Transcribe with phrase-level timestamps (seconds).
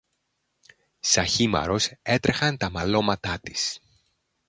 [0.99, 3.79] Σα χείμαρρος έτρεχαν τα μαλώματά της